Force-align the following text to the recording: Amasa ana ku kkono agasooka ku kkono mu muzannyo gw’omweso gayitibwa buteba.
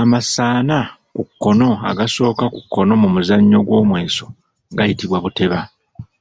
Amasa 0.00 0.44
ana 0.58 0.80
ku 1.14 1.22
kkono 1.28 1.68
agasooka 1.90 2.44
ku 2.54 2.60
kkono 2.64 2.92
mu 3.02 3.08
muzannyo 3.14 3.58
gw’omweso 3.66 4.24
gayitibwa 4.76 5.18
buteba. 5.24 5.58